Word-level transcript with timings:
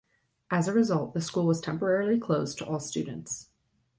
As 0.49 0.67
a 0.67 0.73
result, 0.73 1.13
the 1.13 1.21
school 1.21 1.45
was 1.45 1.61
temporarily 1.61 2.19
closed 2.19 2.57
to 2.57 2.65
all 2.65 2.79
students. 2.79 3.49